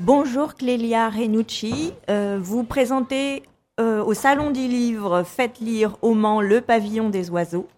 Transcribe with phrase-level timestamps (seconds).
[0.00, 3.44] Bonjour Clélia Renucci, euh, vous présentez
[3.78, 7.68] euh, au Salon du Livre Faites lire au Mans le pavillon des oiseaux.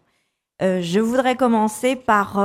[0.62, 2.42] Euh, je voudrais commencer par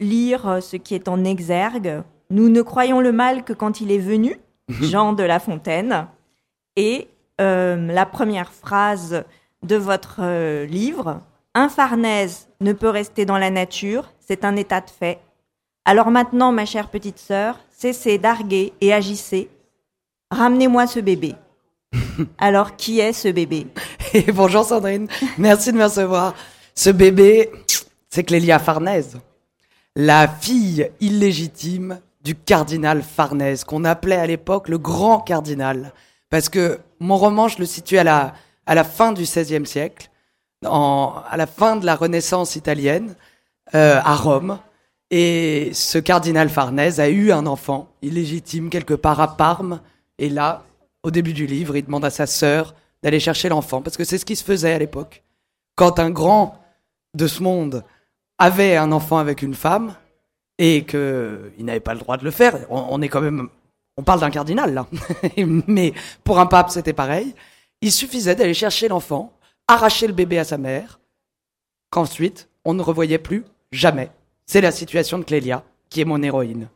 [0.00, 2.02] lire ce qui est en exergue.
[2.30, 4.36] Nous ne croyons le mal que quand il est venu,
[4.68, 6.08] Jean de La Fontaine.
[6.74, 7.06] Et
[7.38, 9.22] la première phrase
[9.62, 11.20] de votre livre,
[11.54, 15.20] Un Farnèse ne peut rester dans la nature, c'est un état de fait.
[15.86, 19.50] Alors maintenant, ma chère petite sœur, cessez d'arguer et agissez.
[20.30, 21.34] Ramenez-moi ce bébé.
[22.38, 23.66] Alors, qui est ce bébé?
[24.14, 26.34] Et bonjour Sandrine, merci de me recevoir.
[26.74, 27.50] Ce bébé,
[28.08, 29.18] c'est Clélia Farnèse,
[29.94, 35.92] la fille illégitime du cardinal Farnèse, qu'on appelait à l'époque le grand cardinal.
[36.30, 38.32] Parce que mon roman, je le situe à la,
[38.64, 40.08] à la fin du XVIe siècle,
[40.64, 43.14] en, à la fin de la Renaissance italienne,
[43.74, 44.58] euh, à Rome.
[45.16, 49.80] Et ce cardinal Farnèse a eu un enfant illégitime quelque part à Parme.
[50.18, 50.64] Et là,
[51.04, 54.18] au début du livre, il demande à sa sœur d'aller chercher l'enfant, parce que c'est
[54.18, 55.22] ce qui se faisait à l'époque.
[55.76, 56.58] Quand un grand
[57.14, 57.84] de ce monde
[58.38, 59.94] avait un enfant avec une femme,
[60.58, 63.48] et qu'il n'avait pas le droit de le faire, on, est quand même...
[63.96, 64.88] On parle d'un cardinal, là.
[65.68, 67.36] Mais pour un pape, c'était pareil.
[67.82, 69.32] Il suffisait d'aller chercher l'enfant,
[69.68, 70.98] arracher le bébé à sa mère,
[71.90, 74.10] qu'ensuite, on ne revoyait plus jamais.
[74.46, 76.68] C'est la situation de Clélia, qui est mon héroïne.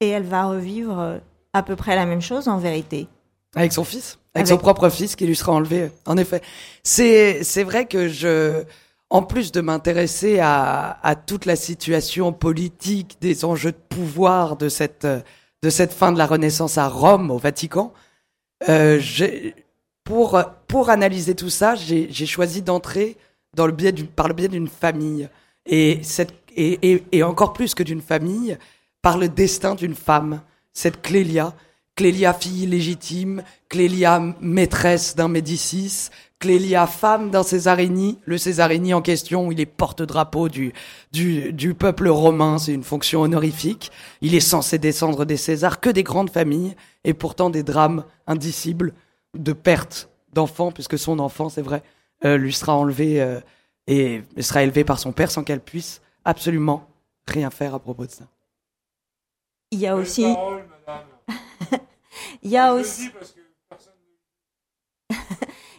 [0.00, 1.18] Et elle va revivre euh,
[1.52, 3.06] à peu près la même chose en vérité.
[3.54, 6.42] Avec son fils Avec, Avec- son propre fils qui lui sera enlevé, en effet.
[6.82, 8.64] C'est, c'est vrai que je,
[9.10, 14.68] en plus de m'intéresser à, à toute la situation politique, des enjeux de pouvoir de
[14.68, 17.92] cette, de cette fin de la Renaissance à Rome, au Vatican,
[18.68, 19.00] euh,
[20.02, 23.16] pour, pour analyser tout ça, j'ai, choisi d'entrer
[23.54, 25.28] dans le biais d'une, par le biais d'une famille.
[25.66, 28.56] Et, cette, et, encore plus que d'une famille,
[29.02, 30.40] par le destin d'une femme,
[30.72, 31.54] cette Clélia,
[31.96, 36.08] Clélia fille légitime, Clélia maîtresse d'un Médicis,
[36.40, 42.74] Clélia femme d'un Césarini, le Césarini en question, il est porte-drapeau du peuple romain, c'est
[42.74, 47.50] une fonction honorifique, il est censé descendre des Césars, que des grandes familles, et pourtant
[47.50, 48.92] des drames indicibles
[49.34, 51.82] de perte d'enfants, puisque son enfant, c'est vrai,
[52.24, 53.40] euh, lui sera enlevé euh,
[53.86, 56.88] et sera élevé par son père sans qu'elle puisse absolument
[57.26, 58.24] rien faire à propos de ça.
[59.70, 60.22] Il y a aussi,
[62.42, 63.10] il y a aussi,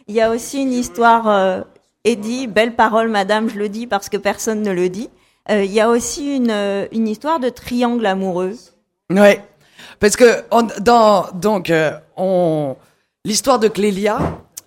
[0.06, 1.28] il y a aussi une histoire.
[1.28, 1.62] Euh,
[2.04, 5.10] Eddie, belle parole, madame, je le dis parce que personne ne le dit.
[5.50, 8.54] Euh, Il y a aussi une, euh, une histoire de triangle amoureux.
[9.10, 9.44] Ouais,
[9.98, 12.76] parce que on, dans donc euh, on
[13.24, 14.18] l'histoire de Clélia,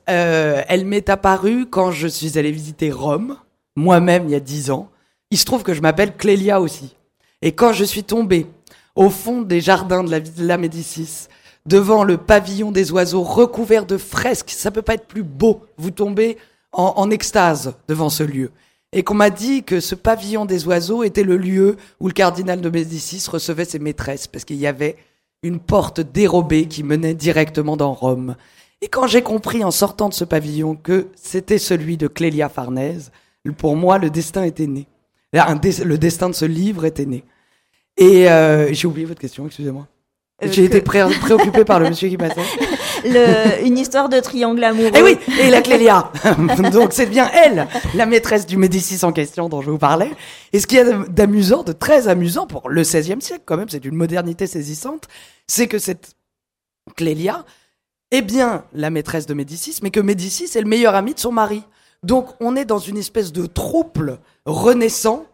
[0.09, 3.37] euh, elle m'est apparue quand je suis allé visiter Rome,
[3.75, 4.89] moi-même il y a dix ans.
[5.31, 6.95] Il se trouve que je m'appelle Clélia aussi,
[7.41, 8.47] et quand je suis tombé
[8.95, 11.27] au fond des jardins de la Médicis,
[11.65, 15.61] devant le pavillon des oiseaux recouvert de fresques, ça peut pas être plus beau.
[15.77, 16.37] Vous tombez
[16.71, 18.51] en, en extase devant ce lieu.
[18.91, 22.59] Et qu'on m'a dit que ce pavillon des oiseaux était le lieu où le cardinal
[22.59, 24.97] de Médicis recevait ses maîtresses, parce qu'il y avait
[25.43, 28.35] une porte dérobée qui menait directement dans Rome.
[28.81, 33.11] Et quand j'ai compris en sortant de ce pavillon que c'était celui de Clélia Farnèse,
[33.57, 34.87] pour moi, le destin était né.
[35.33, 37.23] Des- le destin de ce livre était né.
[37.97, 39.87] Et euh, j'ai oublié votre question, excusez-moi.
[40.43, 42.39] Euh, J'ai que- été pré- préoccupé par le monsieur qui passait.
[43.05, 44.91] Le- une histoire de triangle amoureux.
[44.95, 46.11] Eh oui, et la Clélia.
[46.73, 50.11] Donc c'est bien elle, la maîtresse du Médicis en question dont je vous parlais.
[50.51, 53.69] Et ce qu'il y a d'amusant, de très amusant pour le XVIe siècle quand même,
[53.69, 55.07] c'est d'une modernité saisissante,
[55.47, 56.15] c'est que cette
[56.97, 57.45] Clélia
[58.11, 61.31] est bien la maîtresse de Médicis, mais que Médicis est le meilleur ami de son
[61.31, 61.63] mari.
[62.03, 65.25] Donc on est dans une espèce de trouble renaissant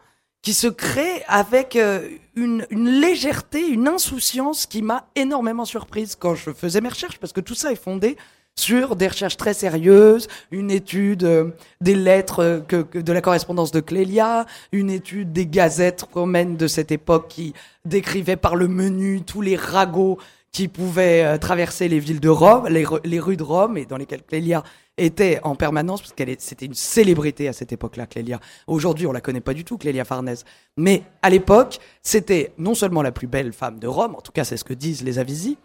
[0.41, 6.51] qui se crée avec euh, une, légèreté, une insouciance qui m'a énormément surprise quand je
[6.51, 8.15] faisais mes recherches, parce que tout ça est fondé
[8.55, 11.49] sur des recherches très sérieuses, une étude euh,
[11.81, 16.91] des lettres euh, de la correspondance de Clélia, une étude des gazettes romaines de cette
[16.91, 17.53] époque qui
[17.83, 20.19] décrivaient par le menu tous les ragots
[20.55, 23.85] qui pouvaient euh, traverser les villes de Rome, les, ru- les rues de Rome, et
[23.85, 24.63] dans lesquelles Clélia
[24.97, 28.39] était en permanence, parce qu'elle c'était une célébrité à cette époque-là, Clélia.
[28.65, 30.45] Aujourd'hui, on la connaît pas du tout, Clélia Farnèse.
[30.77, 34.45] Mais à l'époque, c'était non seulement la plus belle femme de Rome, en tout cas
[34.45, 35.57] c'est ce que disent les Avisi.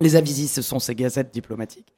[0.00, 1.94] Les Avisi, ce sont ces gazettes diplomatiques.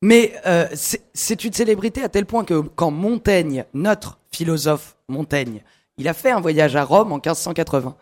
[0.00, 0.66] Mais euh,
[1.12, 5.62] c'est une célébrité à tel point que quand Montaigne, notre philosophe Montaigne,
[5.98, 7.94] il a fait un voyage à Rome en 1580,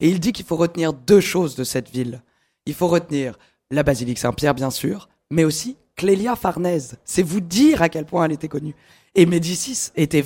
[0.00, 2.20] et il dit qu'il faut retenir deux choses de cette ville.
[2.68, 3.38] Il faut retenir
[3.70, 6.98] la basilique Saint-Pierre, bien sûr, mais aussi Clélia Farnèse.
[7.06, 8.74] C'est vous dire à quel point elle était connue.
[9.14, 10.22] Et Médicis était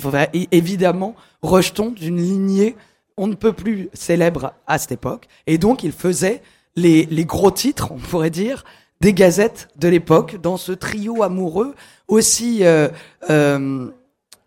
[0.51, 2.75] évidemment rejeton d'une lignée
[3.15, 5.27] on ne peut plus célèbre à cette époque.
[5.47, 6.41] Et donc, il faisait
[6.75, 8.65] les, gros titres, on pourrait dire,
[8.99, 11.75] des gazettes de l'époque, dans ce trio amoureux
[12.09, 12.89] aussi euh,
[13.29, 13.89] euh,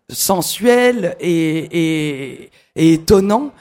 [0.09, 3.53] sensuel et étonnant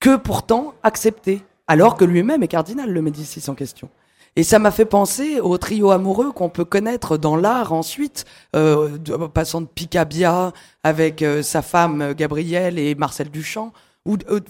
[0.00, 3.88] que pourtant accepté, alors que lui-même est cardinal, le Médicis en question.
[4.36, 8.24] Et ça m'a fait penser au trio amoureux qu'on peut connaître dans l'art ensuite,
[8.54, 8.96] euh,
[9.28, 13.72] passant de Picabia avec euh, sa femme Gabrielle et Marcel Duchamp.
[14.08, 14.40] Euh,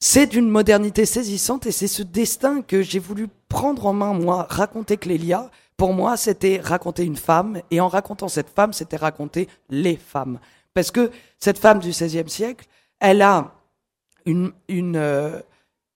[0.00, 4.46] c'est d'une modernité saisissante et c'est ce destin que j'ai voulu prendre en main, moi,
[4.48, 5.50] raconter Clélia.
[5.76, 10.38] Pour moi, c'était raconter une femme et en racontant cette femme, c'était raconter les femmes.
[10.74, 12.66] Parce que cette femme du XVIe siècle,
[13.00, 13.52] elle a
[14.26, 15.40] une, une, euh,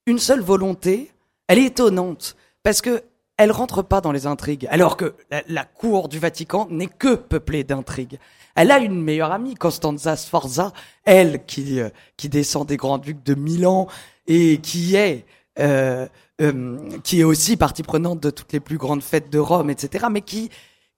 [0.07, 1.11] une seule volonté,
[1.49, 3.03] elle est étonnante parce que
[3.39, 5.15] elle rentre pas dans les intrigues, alors que
[5.49, 8.19] la, cour du Vatican n'est que peuplée d'intrigues.
[8.55, 10.73] Elle a une meilleure amie, Constanza Sforza,
[11.05, 13.89] elle qui euh, qui descend des grands ducs de Milan
[14.27, 15.25] et qui est
[15.59, 16.07] euh,
[16.41, 20.07] euh, qui est aussi partie prenante de toutes les plus grandes fêtes de Rome, etc.
[20.11, 20.51] Mais qui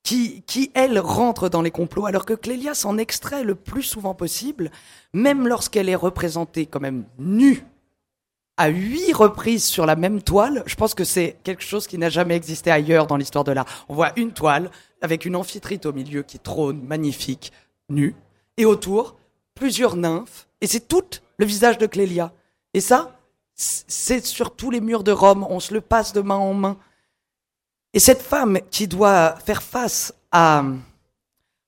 [0.03, 4.15] qui qui elle rentre dans les complots, alors que Clélia s'en extrait le plus souvent
[4.15, 4.71] possible,
[5.13, 7.65] même lorsqu'elle est représentée quand même nue
[8.57, 12.09] à huit reprises sur la même toile, je pense que c'est quelque chose qui n'a
[12.09, 13.67] jamais existé ailleurs dans l'histoire de l'art.
[13.89, 14.71] On voit une toile
[15.03, 17.53] avec une amphitrite au milieu qui trône magnifique,
[17.89, 18.15] nue,
[18.57, 19.17] et autour
[19.55, 21.05] plusieurs nymphes, et c'est tout
[21.39, 22.33] le visage de Clélia.
[22.75, 23.19] Et ça,
[23.55, 26.77] c'est sur tous les murs de Rome, on se le passe de main en main.
[27.93, 30.65] Et cette femme qui doit faire face à,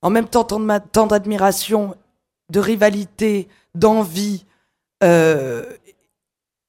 [0.02, 1.96] en même temps, tant d'admiration,
[2.50, 4.44] de rivalité, d'envie,
[5.04, 5.64] euh,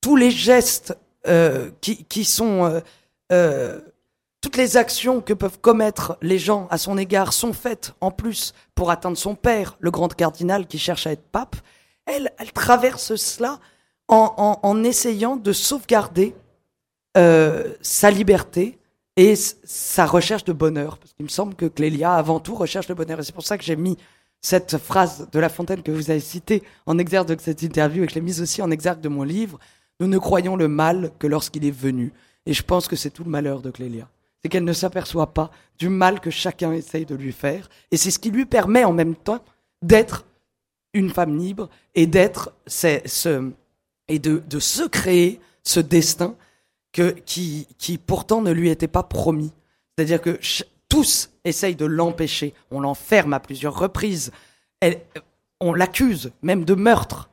[0.07, 2.80] tous les gestes euh, qui, sont euh,
[3.33, 3.81] euh,
[4.39, 8.54] toutes les actions que peuvent commettre les gens à son égard sont faites en plus
[8.74, 11.57] pour atteindre son père, le grand cardinal qui cherche à être pape.
[12.06, 13.59] Elle, elle traverse cela
[14.07, 16.33] en, essayant de sauvegarder
[17.13, 18.80] sa liberté
[19.18, 21.00] et sa recherche de bonheur.
[21.00, 23.19] Parce qu'il me semble que Clélia, avant tout, recherche le bonheur.
[23.19, 23.98] Et c'est pour ça que j'ai mis
[24.39, 28.07] cette phrase de La Fontaine que vous avez citée en exergue de cette interview et
[28.07, 29.59] que je l'ai mise aussi en exergue de mon livre.
[29.99, 32.13] Nous ne croyons le mal que lorsqu'il est venu.
[32.45, 34.07] Et je pense que c'est tout le malheur de Clélia.
[34.41, 37.69] C'est qu'elle ne s'aperçoit pas du mal que chacun essaye de lui faire.
[37.91, 39.44] Et c'est ce qui lui permet en même temps
[39.81, 40.25] d'être
[40.94, 43.51] une femme libre et d'être ce,
[44.07, 46.35] et de, se créer ce destin
[46.94, 49.51] que, qui, qui pourtant ne lui était pas promis.
[49.97, 50.39] C'est-à-dire que
[50.89, 52.53] tous essayent de l'empêcher.
[52.71, 54.31] On l'enferme à plusieurs reprises.
[55.59, 57.29] On l'accuse même de meurtre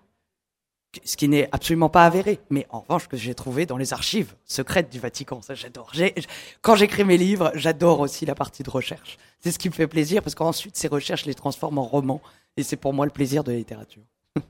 [1.04, 4.34] ce qui n'est absolument pas avéré, mais en revanche que j'ai trouvé dans les archives
[4.44, 5.42] secrètes du Vatican.
[5.42, 5.92] Ça, j'adore.
[6.62, 9.18] Quand j'écris mes livres, j'adore aussi la partie de recherche.
[9.40, 12.20] C'est ce qui me fait plaisir parce qu'ensuite ces recherches les transforment en romans
[12.56, 14.02] et c'est pour moi le plaisir de la littérature.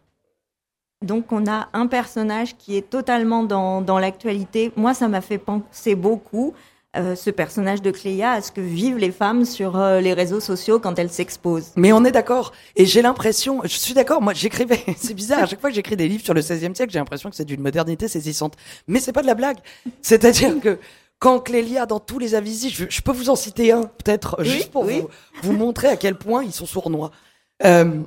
[1.03, 4.73] Donc on a un personnage qui est totalement dans, dans l'actualité.
[4.77, 6.55] Moi, ça m'a fait penser beaucoup
[6.97, 10.41] euh, ce personnage de Cléa à ce que vivent les femmes sur euh, les réseaux
[10.41, 11.73] sociaux quand elles s'exposent?
[11.77, 12.53] Mais on est d'accord.
[12.77, 15.97] Et j'ai l'impression, je suis d'accord, moi j'écrivais, c'est bizarre, à chaque fois que j'écris
[15.97, 18.55] des livres sur le XVIe siècle, j'ai l'impression que c'est d'une modernité saisissante.
[18.87, 19.59] Mais c'est pas de la blague.
[20.03, 20.79] C'est-à-dire que
[21.19, 24.85] quand Clélia, dans tous les avis, je, peux vous en citer un, peut-être, juste pour
[24.85, 25.09] vous,
[25.43, 27.11] vous, montrer à quel point ils sont sournois.
[27.65, 28.03] Euh,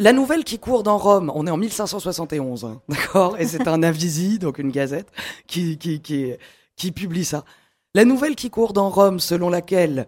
[0.00, 3.36] la nouvelle qui court dans Rome, on est en 1571, hein, d'accord?
[3.38, 5.08] Et c'est un avisi, donc une gazette,
[5.46, 6.34] qui, qui, qui,
[6.76, 7.44] qui publie ça.
[7.94, 10.06] La nouvelle qui court dans Rome selon laquelle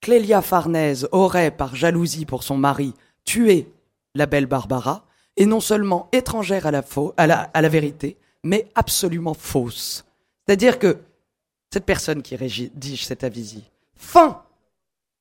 [0.00, 2.94] Clélia Farnèse aurait, par jalousie pour son mari,
[3.24, 3.70] tué
[4.14, 5.04] la belle Barbara,
[5.36, 10.04] est non seulement étrangère à la, vérité, mais absolument fausse.
[10.46, 10.98] C'est-à-dire que
[11.72, 14.42] cette personne qui rédige cet avisi fin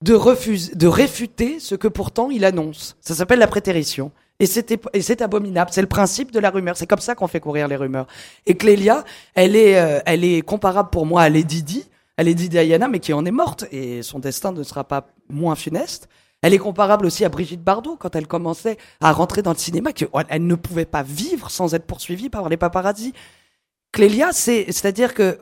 [0.02, 2.96] de, refuser, de réfuter ce que pourtant il annonce.
[3.02, 4.12] Ça s'appelle la prétérition.
[4.40, 5.72] Et c'est abominable.
[5.74, 6.78] C'est le principe de la rumeur.
[6.78, 8.06] C'est comme ça qu'on fait courir les rumeurs.
[8.46, 9.04] Et Clélia,
[9.34, 11.86] elle est, euh, elle est comparable pour moi à Lady Di,
[12.18, 13.66] à Lady Diana, mais qui en est morte.
[13.72, 16.08] Et son destin ne sera pas moins funeste.
[16.44, 19.92] Elle est comparable aussi à Brigitte Bardot quand elle commençait à rentrer dans le cinéma,
[19.92, 23.14] qu'elle ne pouvait pas vivre sans être poursuivie par les paparazzis.
[23.92, 25.40] Clélia, c'est, c'est-à-dire que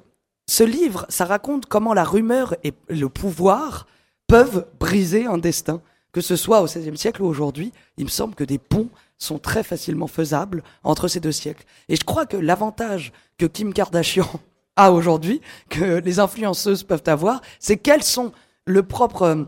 [0.47, 3.87] ce livre, ça raconte comment la rumeur et le pouvoir
[4.27, 5.81] peuvent briser un destin
[6.15, 9.37] que ce soit au XVIe siècle ou aujourd'hui, il me semble que des ponts sont
[9.37, 11.65] très facilement faisables entre ces deux siècles.
[11.89, 14.29] Et je crois que l'avantage que Kim Kardashian
[14.77, 18.31] a aujourd'hui, que les influenceuses peuvent avoir, c'est qu'elles sont
[18.65, 19.43] le propre euh,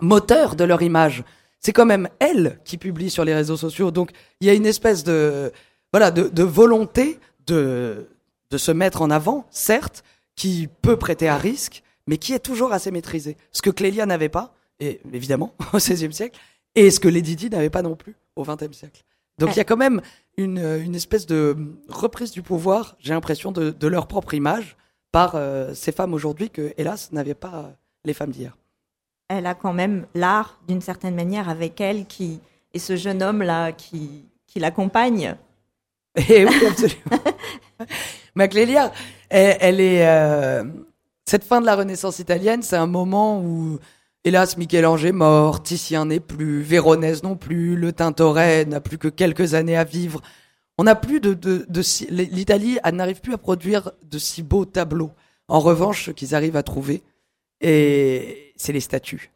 [0.00, 1.22] moteur de leur image.
[1.60, 3.90] C'est quand même elles qui publient sur les réseaux sociaux.
[3.90, 5.52] Donc il y a une espèce de
[5.92, 8.08] voilà de, volonté de
[8.50, 10.02] de se mettre en avant, certes,
[10.34, 13.36] qui peut prêter à risque, mais qui est toujours assez maîtrisée.
[13.52, 16.38] Ce que Clélia n'avait pas, et évidemment au XVIe siècle,
[16.74, 19.02] et ce que les Didi n'avaient pas non plus au XXe siècle.
[19.38, 20.00] Donc il y a quand même
[20.38, 21.56] une, une espèce de
[21.88, 24.76] reprise du pouvoir, j'ai l'impression, de, de, leur propre image,
[25.12, 27.72] par euh, ces femmes aujourd'hui que, hélas, n'avaient pas
[28.04, 28.56] les femmes d'hier.
[29.28, 32.40] Elle a quand même l'art, d'une certaine manière, avec elle, qui
[32.72, 35.34] et ce jeune homme-là qui, qui l'accompagne.
[36.28, 37.22] Et oui, absolument.
[38.34, 38.92] Maclélia,
[39.28, 40.06] elle, elle est.
[40.06, 40.64] euh,
[41.24, 43.78] cette fin de la Renaissance italienne, c'est un moment où,
[44.26, 49.06] hélas, Michel-Ange est mort, Titien n'est plus, Véronèse non plus, le Tintoret n'a plus que
[49.06, 50.20] quelques années à vivre.
[50.78, 55.12] On n'a plus de, de, de l'Italie n'arrive plus à produire de si beaux tableaux.
[55.48, 57.04] En revanche, ce qu'ils arrivent à trouver,
[57.60, 59.30] et c'est les statues.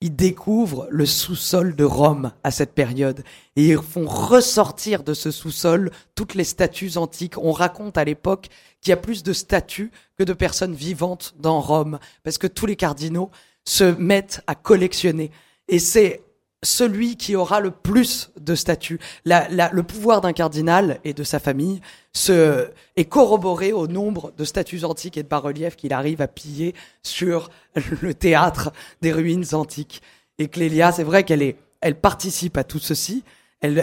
[0.00, 3.24] Ils découvrent le sous-sol de Rome à cette période
[3.56, 7.38] et ils font ressortir de ce sous-sol toutes les statues antiques.
[7.38, 8.48] On raconte à l'époque
[8.80, 12.66] qu'il y a plus de statues que de personnes vivantes dans Rome parce que tous
[12.66, 13.30] les cardinaux
[13.66, 15.30] se mettent à collectionner
[15.68, 16.22] et c'est
[16.62, 18.98] celui qui aura le plus de statues.
[19.24, 21.80] Le pouvoir d'un cardinal et de sa famille
[22.12, 26.74] se, est corroboré au nombre de statues antiques et de bas-reliefs qu'il arrive à piller
[27.02, 27.50] sur
[28.02, 30.02] le théâtre des ruines antiques.
[30.38, 33.22] Et Clélia, c'est vrai qu'elle est, elle participe à tout ceci.
[33.60, 33.78] Elle,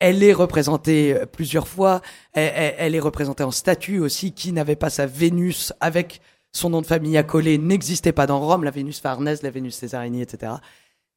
[0.00, 2.00] elle, est représentée plusieurs fois.
[2.32, 4.32] Elle est représentée en statue aussi.
[4.32, 6.20] Qui n'avait pas sa Vénus avec
[6.54, 8.64] son nom de famille accolé n'existait pas dans Rome.
[8.64, 10.52] La Vénus Farnèse, la Vénus Césarini, etc.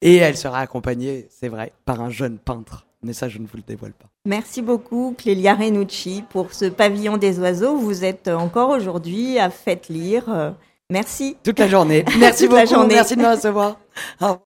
[0.02, 2.86] Et elle sera accompagnée, c'est vrai, par un jeune peintre.
[3.02, 4.06] Mais ça, je ne vous le dévoile pas.
[4.26, 7.76] Merci beaucoup, Clélia Renucci, pour ce pavillon des oiseaux.
[7.76, 10.54] Vous êtes encore aujourd'hui à Faites lire.
[10.90, 11.36] Merci.
[11.44, 12.04] Toute la journée.
[12.18, 12.66] Merci beaucoup.
[12.66, 12.94] journée.
[12.94, 13.78] Merci de me recevoir.
[14.20, 14.36] Au revoir.